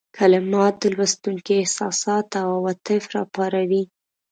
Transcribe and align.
کلمات 0.17 0.73
د 0.79 0.85
لوستونکي 0.97 1.53
احساسات 1.57 2.27
او 2.41 2.47
عواطف 2.57 3.03
را 3.13 3.21
وپاروي. 3.25 3.83